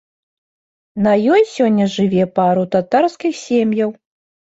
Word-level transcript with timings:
На 1.07 1.11
ёй 1.33 1.43
сёння 1.55 1.85
жыве 1.95 2.23
пару 2.39 2.63
татарскіх 2.77 3.37
сем'яў. 3.43 3.93